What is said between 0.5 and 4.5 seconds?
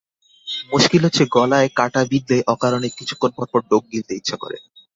মুশকিল হচ্ছে গলায় কাঁটা বিধলেই অকারণে কিছুক্ষণ পরপর ঢোক গিলতে ইচ্ছা